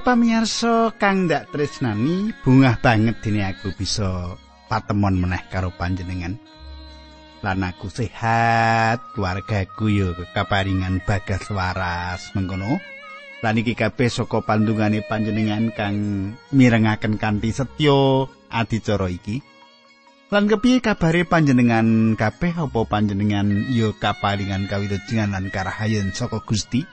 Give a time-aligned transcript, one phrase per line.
[0.00, 4.32] Para pamirsa kang ndak tresnani, bungah banget dene aku bisa
[4.72, 6.40] patemon meneh karo panjenengan.
[7.44, 12.80] Lan aku sehat, keluargaku yo kaparingan bagas waras mengkono.
[13.44, 15.96] Lan iki kabeh saka pandungane panjenengan kang
[16.48, 19.44] mirengaken kanthi setya adicara iki.
[20.32, 26.88] Lan kepiye kabare panjenengan kabeh apa panjenengan yo kaparingan kawilujengan lan karahayen saka Gusti?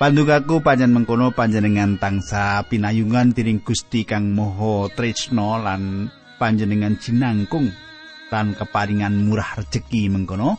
[0.00, 6.08] Pandugaku panjen mengkono panjenengan tangsa pinayungan tiring Gusti Kang Moho Trisno lan
[6.40, 7.68] panjenengan jinangkung
[8.32, 10.56] lan keparingan murah rejeki mengkono.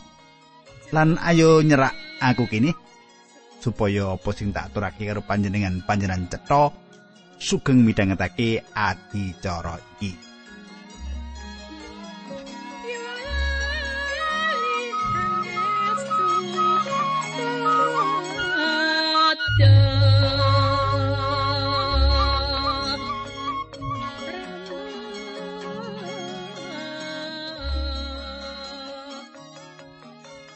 [0.94, 1.90] Lan ayo nyerak
[2.22, 2.70] aku kini
[3.58, 6.70] supaya apa sing tak aturake karo panjenengan panjenengan cetha
[7.42, 10.31] sugeng midhangetake adicara iki.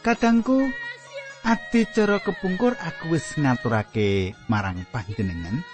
[0.06, 0.70] Kadangku
[1.42, 5.66] ati cara kepungkur aku wis ngaturake marang panjenengan.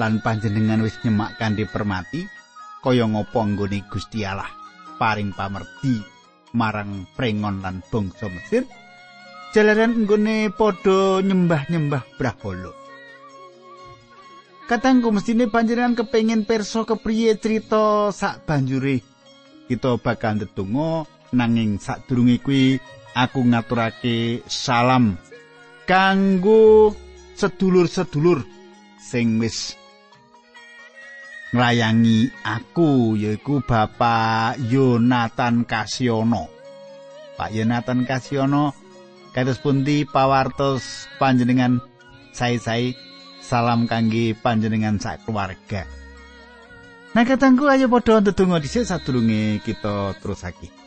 [0.00, 2.24] Lan panjenengan wis nyemak kanthi permati
[2.80, 4.48] kaya ngapa nggone Gusti Allah
[4.96, 6.00] paring pamerdi
[6.56, 8.64] marang prengon lan bangsa Mesir?
[9.52, 12.72] Jalaran nggone padha nyembah-nyembah Brahala.
[14.64, 19.04] Katangku mestine panjenengan kepengin perso kepriye cerita sak banjure?
[19.68, 21.04] Kita bakal ndedonga
[21.36, 22.80] nanging sadurunge kuwi
[23.12, 25.20] aku ngaturake salam
[25.84, 26.96] kanggo
[27.36, 28.44] sedulur-sedulur
[29.00, 29.76] sing wis
[31.52, 36.48] nglayangi aku yaiku Bapak Yonatan Kasyono.
[37.36, 38.72] Pak Yonatan Kasyono
[39.36, 41.84] kados pundi pawartos panjenengan
[42.32, 42.96] sae-sae
[43.44, 45.84] salam kangge panjenengan sak keluarga.
[47.12, 50.81] Nah katangku ayo padha ndedonga dhisik sadurunge kita terusake.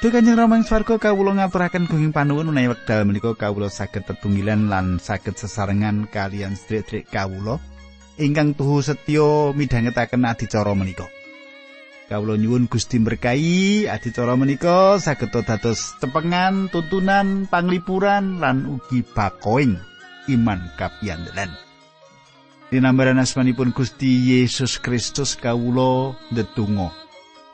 [0.00, 4.72] Duh Kanjeng Rama ing swarga kawula ngaturaken gunging panuwun menawi wekdal menika kawula saged tetunggilan
[4.72, 7.60] lan saged sesarengan kalian sedherek kawula
[8.16, 11.04] ingkang tuhu setya midhangetaken adicara menika.
[12.08, 19.76] Kawula nyuwun Gusti berkahi adicara menika saged dados tepengan, tuntunan, panglipuran lan ugi bakoing
[20.32, 21.52] iman kapiyandenan.
[22.72, 26.88] Dinambaran asmanipun Gusti Yesus Kristus kawula ndedonga.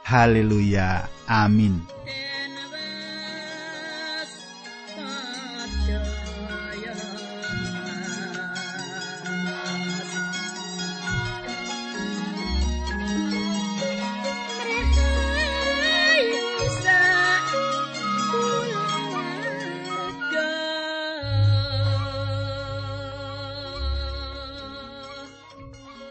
[0.07, 1.11] Haleluya.
[1.27, 1.83] Amin.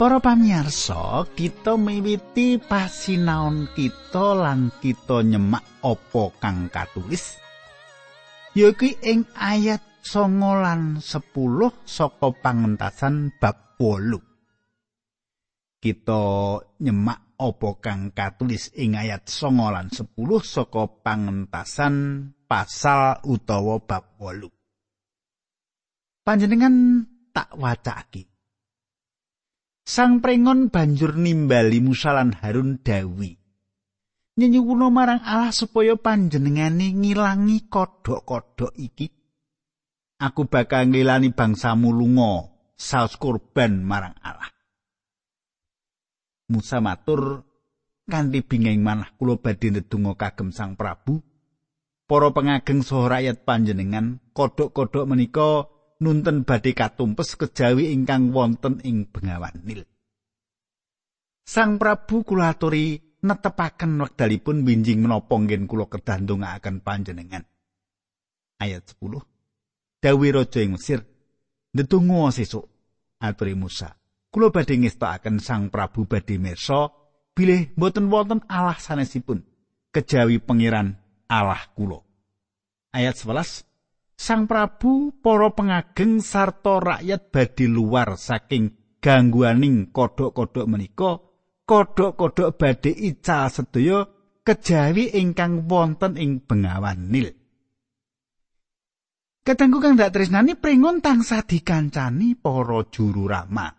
[0.06, 7.42] Para pamirsa, kita miwiti pasinaon kita lan kita nyemak apa kang katulis.
[8.54, 15.82] Yaiku ing ayat 9 lan 10 saka pangentasan bab 8.
[15.82, 16.22] Kita
[16.86, 20.06] nyemak apa kang katulis ing ayat 9 lan 10
[20.46, 24.54] saka pangentasan pasal utawa bab 8.
[26.22, 27.02] Panjenengan
[27.34, 28.35] tak wacake.
[29.86, 33.38] Sang prengon banjur nimbali Musa lan Harun dawi.
[34.36, 39.08] Nyenyuwuna marang Allah supaya panjenengane ngilangi kodhok-kodhok iki.
[40.18, 44.50] Aku bakal nglilani bangsamu lunga saus kurban marang Allah.
[46.50, 47.46] Musa matur
[48.10, 51.22] kanthi bingeng manah kula badhe ndedonga kagem Sang Prabu.
[52.10, 55.70] Para pengageng saha rakyat panjenengan, kodhok-kodhok menika
[56.00, 59.88] nunten badhe katumpes kejawi ingkang wonten ing Bengawan Nil.
[61.46, 67.46] Sang Prabu kula aturi netepaken wekdalipun binjing menapa ngen kula kedah ndongaaken panjenengan.
[68.58, 69.22] Ayat 10.
[70.02, 71.06] Dawi raja ing Mesir,
[71.74, 72.66] "Ndedonga sesuk,"
[73.22, 73.94] aturi Musa.
[74.34, 76.90] "Kula badhe ngestakaken Sang Prabu badhe mirsa
[77.36, 79.44] bilih boten wonten Allah sanesipun
[79.94, 80.98] kejawi pangeran
[81.30, 82.02] Allah kula."
[82.96, 83.75] Ayat 11.
[84.16, 91.20] Sang Prabu para pengageng sarta rakyat badhe luar saking gangguaning kodhok-kodhok menika
[91.68, 94.08] kodhok-kodhok badhe ical sedaya
[94.48, 97.28] kejawi ingkang wonten ing Bengawan Nil.
[99.46, 103.70] Katengku kang dak tresnani pringon tansah dikancani para juru rama.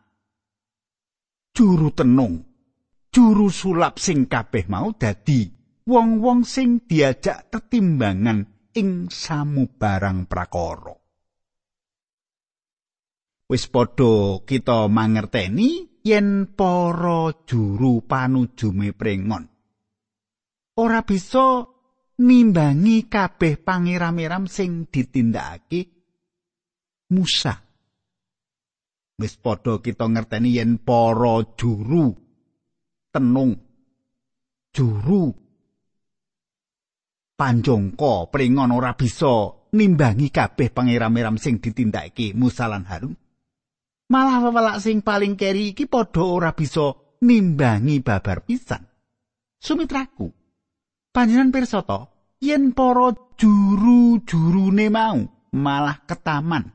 [1.50, 2.44] Juru tenung,
[3.10, 5.48] juru sulap sing kabeh mau dadi
[5.86, 10.94] wong-wong sing diajak tetimbangan ing samubarang prakara.
[13.46, 19.44] wis padha kita mangerteni yen para juru panujume prengon
[20.76, 21.64] ora bisa
[22.20, 25.96] nimbangi kabeh pangeram-eram sing ditindakake
[27.06, 27.55] Musa.
[29.17, 32.12] Wis padha kita ngerteni yen para juru
[33.14, 33.55] tenung
[34.75, 35.32] juru
[37.36, 43.14] panjongko pringon ora bisa nimbangi kabeh pangeram-eram sing ditindakake Musa lan Harun.
[44.08, 48.82] Malah wewelak sing paling keri iki padha ora bisa nimbangi babar pisan.
[49.60, 50.30] Sumitraku,
[51.12, 51.80] panjenengan pirsa
[52.40, 56.68] yen para juru-jurune mau malah ketaman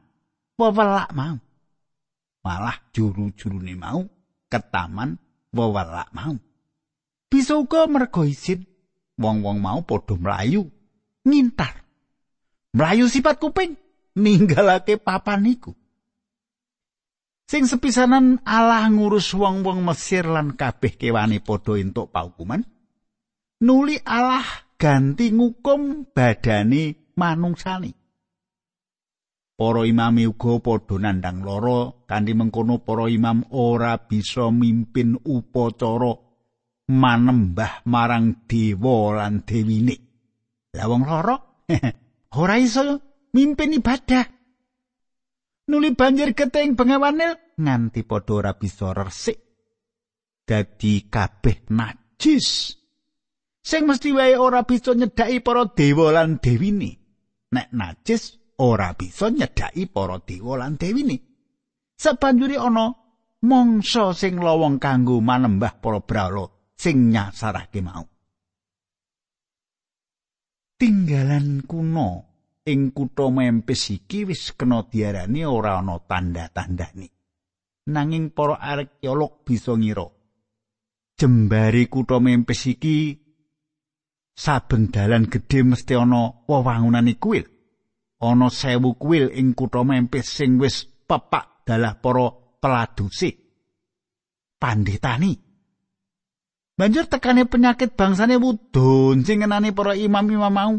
[0.58, 1.38] wewelak mau
[2.42, 4.02] malah juru-jurune mau
[4.50, 5.22] ketaman
[5.54, 6.34] wewelak mau
[7.30, 8.66] bisa uga mergo isin
[9.22, 10.66] wong-wong mau padha mlayu
[11.24, 11.86] ngintar
[12.74, 13.78] mlayu sifat kuping
[14.18, 15.78] ninggalake papan iku
[17.46, 22.66] sing sepisanan Allah ngurus wong-wong Mesir lan kabeh kewane padha entuk paukuman
[23.62, 24.44] nuli Allah
[24.82, 27.94] ganti ngukum badane manungsani.
[29.54, 36.31] Para imam uga padha nandang lara kanthi mengkono para imam ora bisa mimpin upacara
[36.92, 39.96] manembah marang dewa lan dewine.
[40.76, 41.36] Lah wong lara
[42.42, 43.00] ora iso
[43.32, 44.28] mimpin ibadah.
[45.72, 49.40] Nuli banjir geteng bengawane nganti padha ora bisa resik.
[50.44, 52.82] Dadi kabeh najis.
[53.62, 56.98] sing mesti wae ora bisa nyedhaki para dewa lan dewine
[57.54, 61.18] nek najis ora bisa nyedhaki para dewa lan dewine
[61.94, 62.90] sabanjuri ana
[63.46, 66.50] mangsa sing lowong kanggo manembah para brahala
[66.82, 68.06] sing nyasarake mau
[70.80, 72.10] tinggalan kuno
[72.72, 77.08] ing kutha Memphis iki wis kena diarani ora ana tanda-tandane
[77.94, 80.08] nanging para arkeolog bisa ngira
[81.18, 82.98] jembari kutha Memphis iki
[84.42, 87.46] saben dalan gedhe mesti ana wewangunane kuil.
[88.22, 92.28] Ana sewu kuil ing kutha Memphis sing wis pepak dalah para
[92.62, 93.30] peladuse.
[94.62, 95.51] Panditani.
[96.80, 100.74] Banjur tekane penyakit bangsane wudun sing ngenani para imam-imam mau.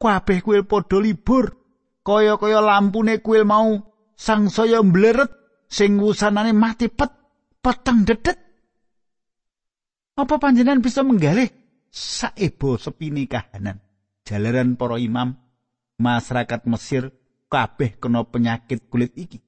[0.00, 1.56] Kabeh kuil padha libur.
[2.04, 3.80] Kaya-kaya lampune kuil mau
[4.14, 5.30] sangsaya mbleret
[5.70, 7.10] sing wusanane mati pet
[7.64, 8.38] peteng dedet.
[10.14, 11.50] Apa panjenengan bisa menggalih
[11.90, 13.82] saebo sepini kahanan.
[14.22, 15.34] Jalaran para imam
[15.98, 17.10] masyarakat Mesir
[17.50, 19.42] kabeh kena penyakit kulit iki.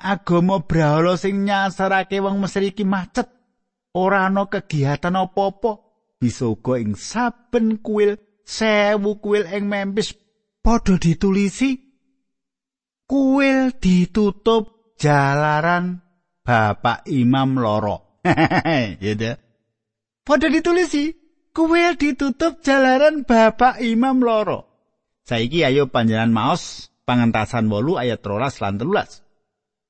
[0.00, 3.39] Agama brahala sing nyasarake wong Mesir iki macet.
[3.96, 5.82] Ora ana kegiatan apa-apa.
[6.20, 10.12] Bisa uga ing saben kuil sewu kuil ing Memphis
[10.60, 11.90] padha ditulisi
[13.10, 16.04] kuil ditutup jalaran
[16.46, 18.20] Bapak Imam loro.
[19.02, 19.32] gitu.
[20.22, 21.10] Padha ditulisi,
[21.50, 24.68] kuil ditutup jalaran Bapak Imam loro.
[25.26, 29.29] Saiki ayo panjenengan maos pangentasan 8 ayat 13 lan 13.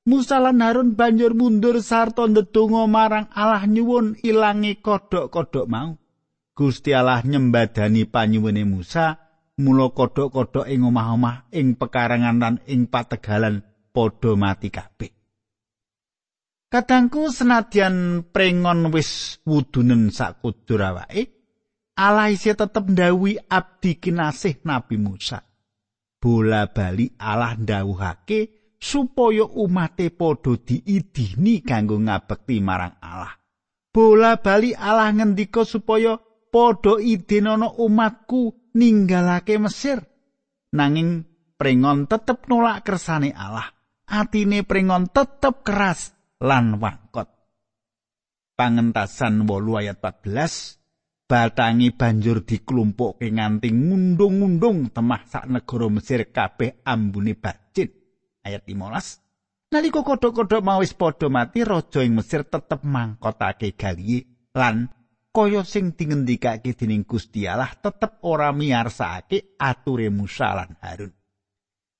[0.01, 5.93] Musa lan Harun banjur mundur sarta ndedonga marang Allah nyuwun ilangi kodhok-kodhok mau.
[6.57, 9.21] Gusti Allah nyembadani panyuwune Musa,
[9.61, 13.61] mula kodhok-kodhok ing omah-omah ing pekarangan lan ing pategalan
[13.93, 15.13] padha mati kabeh.
[16.71, 21.29] Kadangku senadyan prengon wis wudunen sakudur awake,
[21.93, 25.45] Allah isih tetep ndawi abdi kinasih Nabi Musa.
[26.17, 33.37] Bola bali Allah ndawuhake supaya umate padha diidini kanggo ngabekti marang Allah.
[33.93, 36.17] Bola bali Allah ngendika supaya
[36.49, 40.01] padha idinono umatku ninggalake Mesir.
[40.73, 41.29] Nanging
[41.61, 43.69] prengon tetep nolak kersane Allah.
[44.09, 46.17] Atine prengon tetep keras.
[46.41, 47.29] lan wangkot.
[48.57, 57.37] Pangentasan 8 ayat 14 batangi banjur diklumpukke nganti ngundung-undung temah sak negara Mesir kabeh ambune
[57.37, 57.60] bacin.
[58.41, 59.21] Ayat 15
[59.71, 64.91] Nalika kodhok-kodhok mau wis padha mati raja ing Mesir tetep mangkotake galiye lan
[65.31, 71.15] kaya sing dingendikake dening Gusti Allah tetep ora miyarsake ature Musa lan Harun.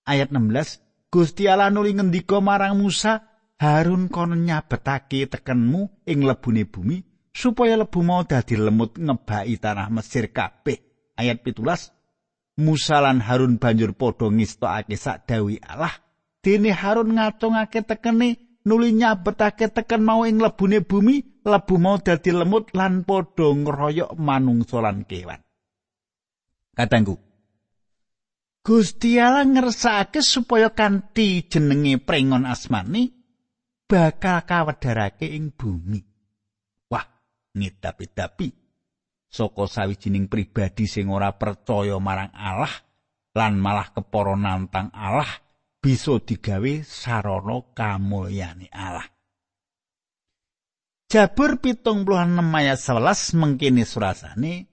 [0.03, 3.24] Ayat 16 Gusti Allah nuli ngendika marang Musa
[3.55, 7.00] Harun kono nyabetake tekenmu ing lebune bumi
[7.31, 10.75] supaya lebu mau dadi lemut ngebaki tanah Mesir kabeh.
[11.15, 12.60] Ayat 17.
[12.60, 16.10] Musa lan Harun banjur padha ngistokake sak dawi Allah.
[16.41, 22.74] Dene Harun ngacungake tekene nuli nyabetake teken mau ing lebune bumi, lebu mau dadi lemut
[22.74, 25.41] lan padha ngeroyok manungsa lan kewan.
[26.74, 27.17] Katanggu.
[28.62, 33.10] Gusti Allah ngersakake supaya kanthi jenenge prengon asmani
[33.89, 35.98] bakal kawedarake ing bumi.
[36.93, 37.05] Wah,
[37.57, 38.62] ngedapi-dapi
[39.31, 42.69] saka sawijining pribadi sing ora percaya marang Allah
[43.33, 45.40] lan malah kepara nantang Allah
[45.81, 49.09] bisa digawe sarana kamulyane Allah.
[51.11, 54.71] Jabur pitung puluhan ayat 11 mengkini surasane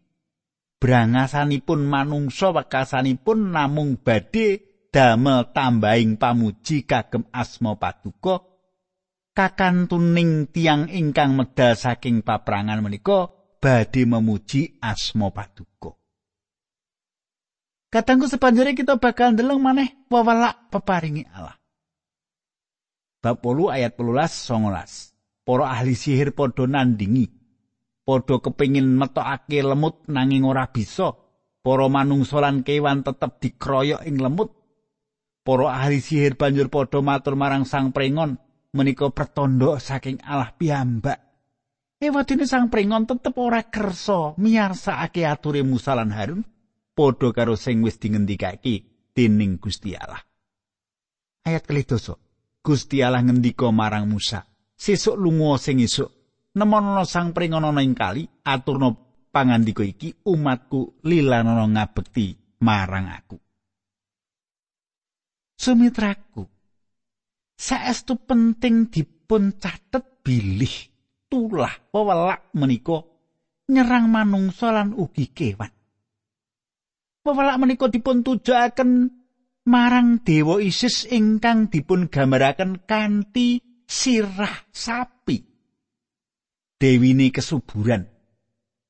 [0.79, 4.62] brangasanipun manungsa wekasanipun namung badhe
[4.95, 8.47] damel tambahing pamuji kagem asma paduka
[9.35, 15.98] kakantuning tiang ingkang medal saking paprangan menika badhe memuji asma paduka
[17.88, 21.57] Katangku sepanjare kita bakal ndeleng maneh wewelak peparingi Allah.
[23.25, 25.49] Bab 8 ayat 12 19.
[25.49, 27.33] Para ahli sihir padha nandingi
[28.04, 31.16] padha kepingin metokake lemut nanging ora bisa.
[31.64, 34.52] Para manungsa lan kewan tetep dikroyok ing lemut.
[35.40, 38.37] Para ahli sihir banjur padha matur marang Sang Prengon
[38.76, 41.25] menika pertondo saking Allah piyambak.
[42.04, 46.45] Ewadene Sang Prengon tetep ora kersa miyarsakake ature Musa lan Harun
[46.99, 50.19] padha karo sing wis dingendikake dening Gusti Allah.
[51.47, 52.19] Ayat kelidoso.
[52.59, 54.43] Gusti Allah ngendika marang Musa,
[54.75, 56.19] "Sesuk lunga sing esuk
[56.59, 58.90] nemono sang pringana ing kali aturna
[59.31, 63.38] pangandika iki umatku lilanono ngabekti marang aku
[65.55, 66.43] sumitraku
[67.55, 70.75] saestu penting dipun catet bilih
[71.31, 73.07] tulah wewelak menika
[73.71, 75.71] nyerang manungsa lan ugi kewan
[77.25, 78.91] wewelak menika dipun tujuaken
[79.69, 85.45] marang dewa Isis ingkang dipun gambaraken kanthi sirah sapi.
[86.79, 88.07] Dewine kesuburan.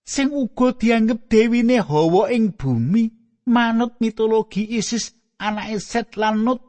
[0.04, 3.12] Sing uga dianggep dewine hawa ing bumi
[3.49, 6.61] manut mitologi Isis anake Set lan Nut.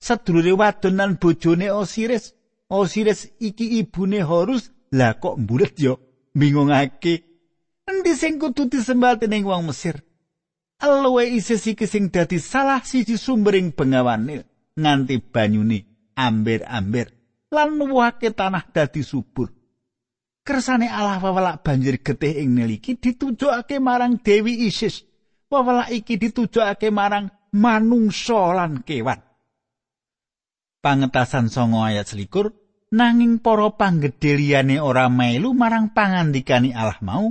[0.00, 2.32] Sedulure wadon lan bojone Osiris.
[2.72, 4.72] Osiris iki ibune Horus.
[4.90, 6.00] Lah kok mbulet yo
[6.34, 7.14] bingungake
[7.90, 9.98] endi sing kudu disembah dening wong Mesir
[10.80, 14.48] Alwe Isis iki sing dadi salah siji sumbering bengawane
[14.80, 15.84] nganti banyune
[16.16, 17.12] amber-amber
[17.52, 19.60] lan nuwuhake tanah dadi subur
[20.50, 25.06] kersane Allah wewelak banjir getih ing niliki ditujokake marang Dewi Isis.
[25.46, 29.22] Wewelak iki ditujokake marang manungsa lan kewan.
[30.82, 32.50] Pangetasan songo ayat selikur,
[32.90, 37.30] nanging para panggedhe liyane ora melu marang pangandikani Allah mau,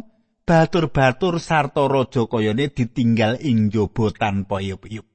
[0.49, 5.05] batur-batur sarta raja kayane ditinggal ing jaba tanpa yup-yup.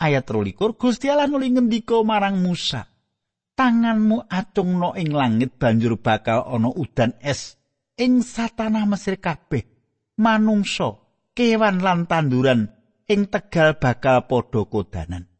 [0.00, 2.88] Ayat 23 Gusti Allah nuli ngendika marang Musa,
[3.52, 7.60] tanganmu acungno ing langit banjur bakal ana udan es
[8.00, 9.68] ing satanah Mesir kabeh
[10.18, 10.98] manungsa
[11.36, 12.74] kewan lan tanduran
[13.06, 15.30] ing tegal bakal padha kodanan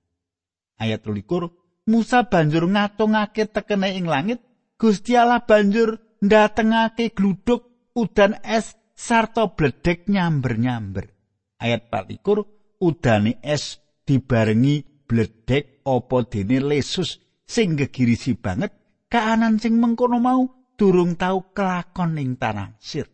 [0.78, 4.40] ayat 23 Musa banjur ngatungake tekene ing langit
[4.78, 11.10] Gusti Allah banjur ndatengake gluduk udan es sarta bledek nyamber-nyamber.
[11.58, 18.72] Ayat 24 udane es dibarengi bledek apa dene lesus sing gegirisi banget
[19.08, 20.42] kaanan sing mengkono mau
[20.76, 23.06] durung tau kelakon ing tanah sir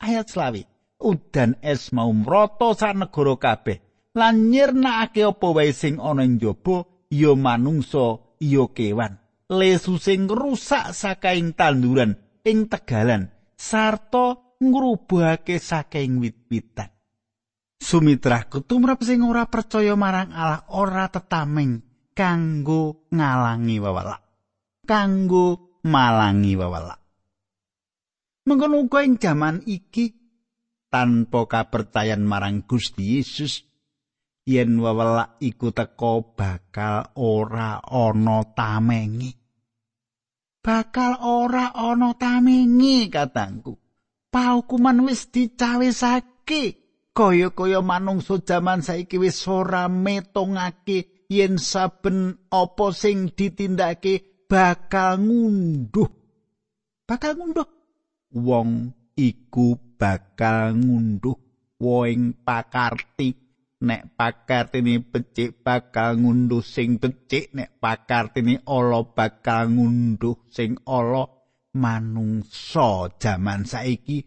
[0.00, 0.62] ayat selawi
[1.02, 3.78] udan es mau mroto sak negara kabeh
[4.18, 9.20] lan nyirnakake apa wae sing ana ing jaba ya manungsa ya kewan.
[9.52, 13.28] Lesu sing rusak saking tanduran ing tegalan
[13.62, 16.90] sarta ngrubuhake saking wit-witan.
[17.78, 21.82] Sumitra kutumrap sing ora percaya marang Allah ora tetameng
[22.14, 24.22] kanggo ngalangi wewelak.
[24.82, 26.98] Kanggo malangi wewelak.
[28.46, 30.10] Mengkono uga ing jaman iki
[30.90, 33.62] tanpa kapercayan marang Gusti Yesus
[34.46, 39.41] yen wewelak iku teka bakal ora ana tamengi
[40.62, 43.76] bakal ora ana tamengi katangku.
[44.32, 46.80] Paukuman wis dicawesake.
[47.12, 56.08] Kaya-kaya manungsa jaman saiki wis ora metongake yen saben apa sing ditindakake bakal ngunduh.
[57.04, 57.68] Bakal ngunduh?
[58.32, 61.36] Wong iku bakal ngunduh.
[61.82, 63.41] Woing pakarti
[63.82, 71.26] nek pakartine becik bakal ngunduh sing becik nek pakartine ala bakal ngunduh sing ala
[71.74, 73.10] manungsa.
[73.18, 74.22] Jaman saiki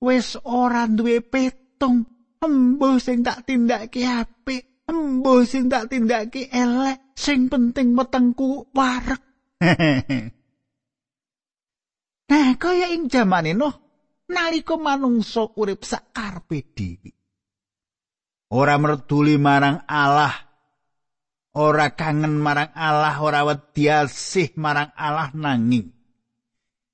[0.00, 2.06] wis ora duwe petung.
[2.40, 9.22] Embuh sing tak tindakake apik embuh sing tak tindake elek sing penting wetengku warek
[12.30, 13.74] nah kaya ing jamane noh
[14.26, 17.19] nalika manungsa urip sakarepe dhewe
[18.50, 20.34] ora merduli marang Allah.
[21.50, 25.90] Ora kangen marang Allah ora wedi asih marang Allah nanging.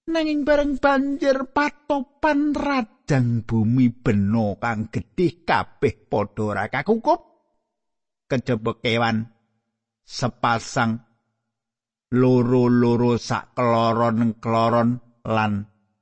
[0.07, 7.21] Nanging bareng banjir patopan radang bumi beno kang gedhe kabeh padha ora kakukup.
[8.27, 9.29] Kejaba kewan
[10.07, 10.99] sepasang
[12.15, 14.91] loro-loro sak kloron-kloron
[15.27, 15.53] lan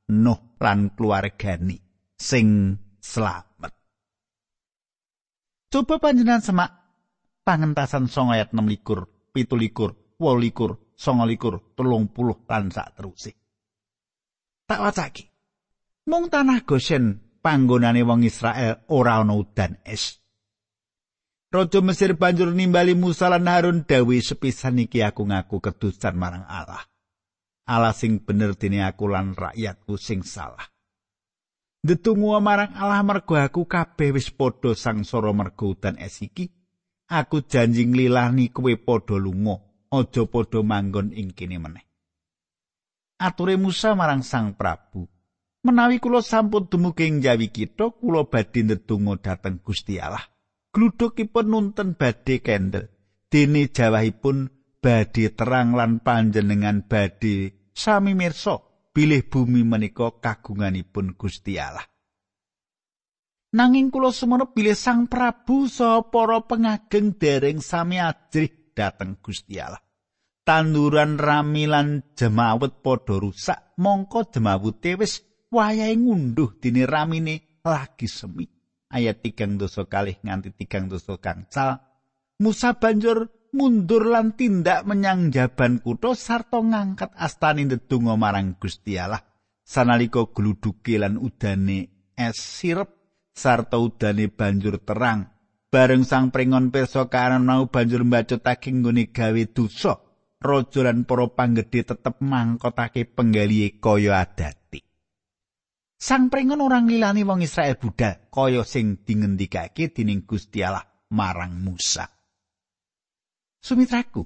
[0.04, 1.76] Nuh lan keluargani
[2.16, 3.73] sing slamet.
[5.74, 6.70] Coba panjenengan semak
[7.42, 12.94] pangentasan song ayat 6 likur, pitu likur, wol likur, song likur, telung puluh lan sak
[12.94, 13.34] terusé.
[14.70, 15.26] Tak wacaki.
[16.06, 20.22] Mung tanah Goshen panggonane wong Israel ora ana udan es.
[21.50, 26.86] Raja Mesir banjur nimbali Musa lan Harun dawi sepisan iki aku ngaku kedusan marang Allah.
[27.66, 30.70] Allah sing bener dene aku lan rakyatku sing salah.
[31.84, 36.48] Detungu marang Allah mergo aku kabeh wis padha sangsara mergo udan es iki.
[37.12, 39.60] Aku janji nglilani kowe padha lunga,
[39.92, 41.84] aja padha manggon ing kene meneh.
[43.20, 45.04] Ature Musa marang Sang Prabu,
[45.60, 50.24] menawi kula sampun dumugi ing Jawi kita, kula badhe ndedonga dhateng Gusti Allah.
[50.74, 52.90] gludukipun nunten badhe kendel
[53.30, 54.50] dene jawahipun
[54.82, 58.58] badhe terang lan panjenengan badhe sami mirsa
[58.94, 61.82] bilih bumi menika kagunganipun Gusti Allah.
[63.54, 69.82] Nanging kula semono bilih Sang Prabu saha para pengageng dereng sami ajrih dhateng Gusti Allah.
[70.44, 78.46] Tanduran rami lan jemawut padha rusak mongko jemawute wis wayahe ngunduh dene ramine lagi semi.
[78.94, 81.82] Ayat tigang dosa kalih nganti tigang dosa kangcal
[82.42, 89.22] Musa banjur mundur lan tindak menyang jaban kutha sarta ngangkat astani ndedonga marang Gusti Allah.
[89.64, 92.90] Sanalika gluduke lan udane es sirep
[93.32, 95.30] sarta udane banjur terang.
[95.72, 99.98] Bareng sang pringon pirsa karan mau banjur mbacutake nggone gawe dosa
[100.38, 104.78] raja lan para panggedhe tetep mangkotake penggalihe kaya adati.
[105.98, 112.13] Sang pringon orang lilani wong Israel budal kaya sing dingendikake dening Gusti Allah marang Musa.
[113.64, 114.20] Sumitraku.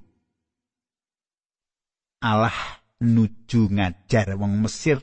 [2.26, 4.98] Allah nuju ngajar wong Mesir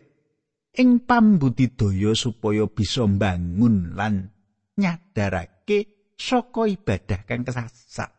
[0.76, 4.36] ing pambudidaya supaya bisa mbangun lan
[4.76, 8.12] nyadarake saka ibadah kang kesasar.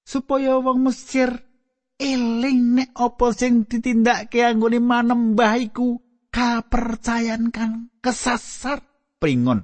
[0.00, 1.28] Supaya wong Mesir
[2.00, 6.00] eling nek apa sing ditindakake anggone manembah iku
[6.32, 8.80] kapercayan kang kesasar
[9.20, 9.60] pringon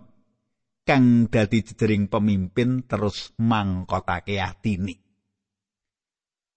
[0.84, 5.01] kang dadi jedering pemimpin terus mangkotake atine.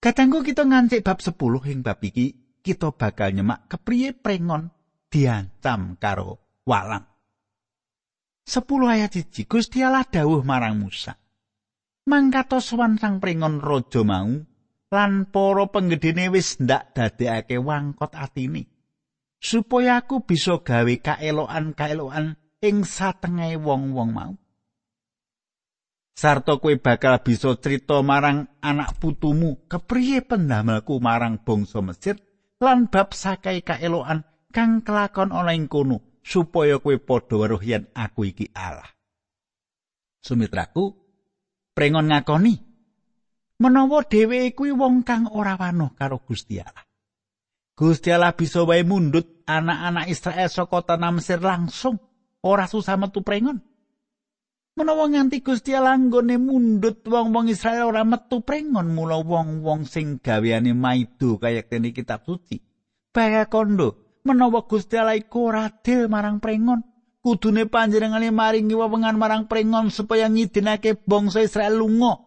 [0.06, 1.34] Kadangku kita ngancik bab 10
[1.66, 4.70] ing bab iki kita bakal nyemak kepriye pringon
[5.10, 7.10] diancam karo walang.
[8.46, 11.18] 10 ayat siji Gusti Allah dawuh marang Musa.
[12.06, 14.30] Mangkato sowan sang pringon raja mau
[14.94, 18.70] lan para penggedene wis ndak dadekake wangkot atine.
[19.46, 22.34] supaya aku bisa gawe kaelokan-kaelokan
[22.66, 24.34] ing satengahe wong-wong mau.
[26.16, 32.16] Sarto kowe bakal bisa cerita marang anak putumu kepriye pendamelku marang bangsa Mesir
[32.64, 34.24] lan bab sakai kaelokan
[34.56, 38.88] kang kelakon ana ing kono supaya kowe padha weruh yen aku iki Allah.
[40.24, 40.96] Sumitraku,
[41.76, 42.56] prengon ngakoni
[43.60, 46.88] menawa dheweke kuwi wong kang ora wanuh karo Gusti Allah.
[47.76, 52.00] Gusti Allah bisa wae mundut anak-anak Israel saka tanah Mesir langsung
[52.40, 53.75] ora susah metu prengon.
[54.76, 60.76] Menawa nganti Gusti Allah nggone mundut wong-wong Israel ora metu prengon mula wong-wong sing gaweane
[60.76, 62.60] maido kaya kene kitab suci.
[63.16, 66.84] Baya kondo menawa Gusti Allah iku adil marang prengon.
[67.24, 72.20] Kudune panjenengane maringi wewengan marang prengon supaya ngidinake bangsa Israel lunga.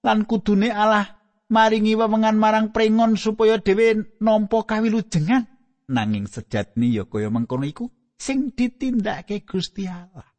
[0.00, 1.20] Lan kudune Allah
[1.52, 5.44] maringi wewengan marang prengon supaya dhewe nampa kawilujengan
[5.92, 10.31] nanging sejatine ya kaya mengkono iku sing ditindakake Gusti Allah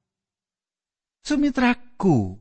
[1.34, 2.38] Sumitraku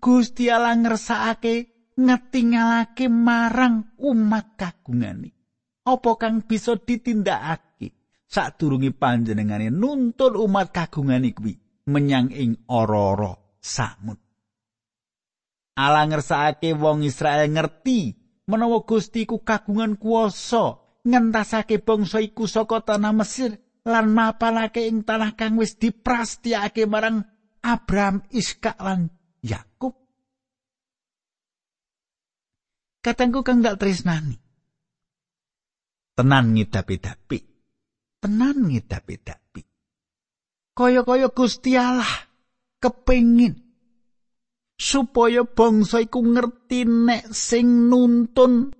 [0.00, 5.36] Gusti Allah ngersakake ngetingalake marang umat kagungane.
[5.84, 7.92] Apa kang bisa ditindakake?
[8.24, 11.52] Sadurunge panjenengane nuntun umat kagungane kuwi
[11.84, 14.16] menyang ing ora-ora samud
[15.76, 18.16] Allah ngersakake wong Israel ngerti
[18.48, 23.52] menawa Gusti ku kagungan kuasa ngentasake bangsa iku saka tanah Mesir
[23.84, 29.10] lan mapalake ing tanah kang wis diprastiake marang Abraham, Iskak lan
[29.42, 29.94] Yakub.
[33.02, 34.36] Katengku kang dak tresnani.
[36.18, 37.38] Tenan ngidapi-dapi.
[38.18, 39.62] Tenan ngidapi-dapi.
[40.74, 42.10] Kaya-kaya Gusti Allah
[42.78, 43.54] kepengin
[44.78, 48.70] supaya bangsa iku ngerti nek sing nuntun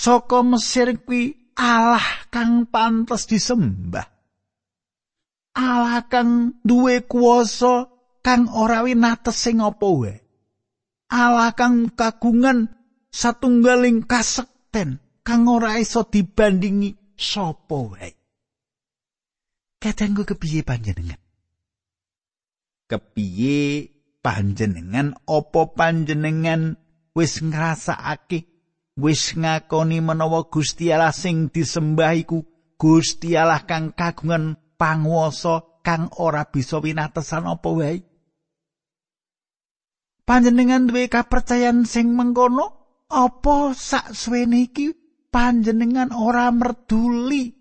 [0.00, 4.17] saka Mesir kuwi Allah kang pantes disembah.
[5.58, 7.90] Allah kang duwe kuasa
[8.22, 10.14] kang ora winates sing apa wae.
[11.10, 12.70] Allah kang kagungan
[13.10, 18.14] satunggaling kasekten kang ora iso dibandingi sapa wae.
[19.82, 21.18] Kadangku kepiye panjenengan?
[22.86, 23.90] Kepiye
[24.22, 26.78] panjenengan opo panjenengan
[27.18, 28.46] wis ngrasakake
[28.94, 32.46] wis ngakoni menawa Gusti Allah sing disembah iku
[32.78, 37.98] Gusti Allah kang kagungan panguwasa kang ora bisa winatesan apa wae
[40.22, 42.66] panjenengan duwe kapercayan sing mengkono
[43.10, 44.94] apa sak suwene iki
[45.34, 47.58] panjenengan ora merduli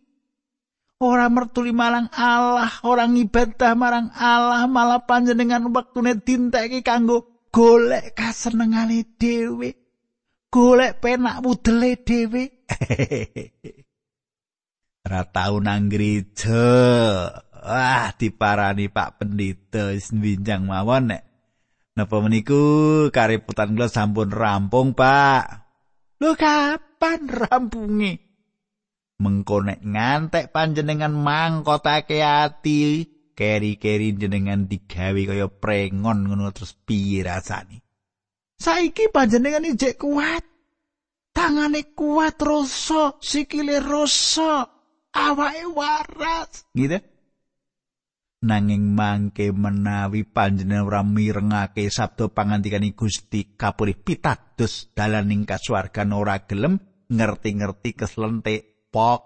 [0.97, 9.05] ora mertuli marang Allah, ora ngibadah marang Allah, malah panjenengan wektune dintekke kanggo golek kasenengane
[9.17, 9.77] dhewe.
[10.49, 12.43] Golek penak mudele dhewe.
[15.07, 16.67] Ora tau nang gereja.
[17.63, 21.23] Wah, diparani Pak Pendeta wis mbinjang mawon nek
[21.95, 25.43] napa meniku kariputan kula sampun rampung, Pak.
[26.19, 28.27] Lho kapan rampunge?
[29.17, 37.81] mengko nek ngantek panjenengan mangkotake ati keri-keri jenengan digawe kaya prengon ngono terus piye rasane
[38.61, 40.45] saiki panjenengan ijek kuat
[41.33, 44.76] tangane kuat rasa sikile rasa
[45.17, 46.69] awake waras.
[46.77, 47.01] Gitu
[48.37, 56.77] nanging mangke menawi panjenengan ora mirengake sabda pangandikan Gusti kapurih pitados dalaning kasuwargan ora gelem
[57.09, 59.21] ngerti-ngerti keslentik pok.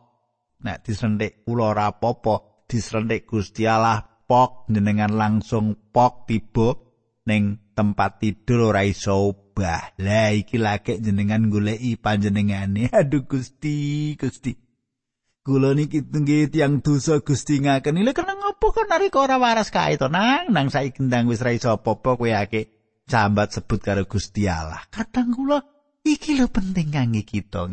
[0.62, 6.78] Nek disentik kula ora apa-apa disentik Gusti Allah pok jenengan langsung pok tiba
[7.28, 9.98] ning tempat tidur ora iso obah.
[10.00, 12.94] Lah iki lagi jenengan goleki panjenengane.
[13.00, 14.71] Aduh Gusti Gusti
[15.42, 17.98] kula niki tengge tiyang dosa Gusti ngaken.
[18.02, 20.08] Lha kena ngopo kok narik ora waras kae to?
[20.08, 22.70] Nang nang saiki ndang wis ra iso apa-apa kowe akeh
[23.10, 24.86] jambat sebut karo Gusti Allah.
[24.94, 25.66] Kadang kula
[26.06, 27.66] iki lho penting kangge kita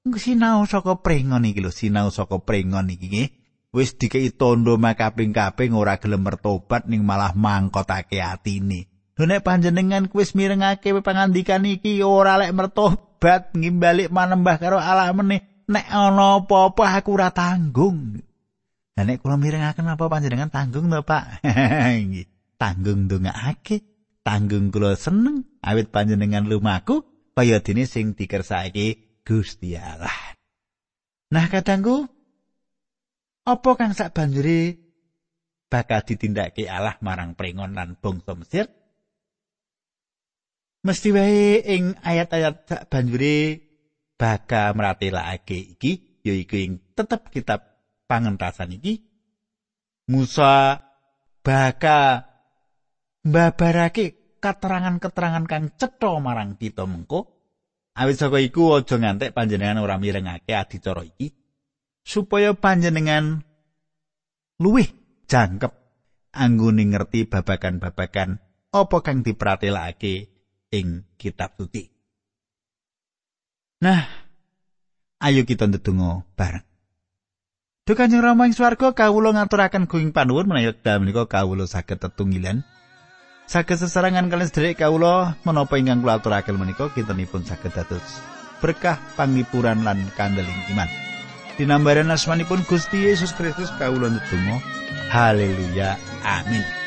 [0.00, 3.28] nggih sinau saka prengon iki lho sinau saka prengon iki nggih
[3.76, 8.88] wis dikei tondo makaping-kaping ora gelem mertobat ning malah mangkotake atine.
[9.20, 15.49] Lho nek panjenengan wis mirengake pangandikan iki ora lek mertobat ngimbalik manembah karo Allah meneh
[15.70, 18.18] nek ana apa-apa aku ora tanggung
[18.98, 21.46] Lah nek kula mirengaken apa panjenengan tanggung to, Pak?
[22.10, 22.26] Nggih.
[22.60, 23.80] tanggung ndongaake,
[24.20, 27.00] tanggung kula seneng awit panjenengan lumaku
[27.32, 30.36] kaya dene sing dikersake Gusti Allah.
[31.32, 32.04] Nah, kadangku
[33.48, 34.76] apa kang sak banjuri
[35.72, 38.68] bakal ditindakake Allah marang prengon lan bangsa Mesir?
[40.84, 43.69] Mesti wae ing ayat-ayat sak banjuri
[44.20, 47.64] bakal meratelake iki yaiku ing tetep kitab
[48.04, 49.00] pangentasan iki.
[50.12, 50.76] Musa
[51.40, 52.28] bakal
[53.24, 57.40] mbabarake keterangan-keterangan kang cetha marang kita mengko.
[57.96, 61.32] Awit saka iku aja ngantek panjenengan ora mirengake adicara iki
[62.04, 63.40] supaya panjenengan
[64.60, 64.88] luwih
[65.24, 65.72] jangkep.
[66.30, 68.38] Anggone ngerti babagan-babagan
[68.70, 70.30] apa kang dipratelake
[70.70, 71.99] ing kitab suci.
[73.80, 74.04] Nah,
[75.24, 76.64] ayo kita ndedonga bareng.
[77.88, 82.62] Duh Kanjeng Rama ing swarga kawula ngaturaken kuing panuwun menawi dalem menika kawula saged tetunggilan
[83.50, 88.04] Saged sesarangan kalian sederek kawula menapa ingkang kula aturaken menika kintenipun saged dados
[88.60, 90.86] berkah panglipuran lan kandeling iman.
[91.56, 94.60] Dinambaran asmanipun Gusti Yesus Kristus kawula ndedonga.
[95.08, 95.96] Haleluya.
[96.22, 96.79] Amin.